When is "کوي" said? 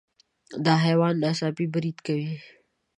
2.05-2.31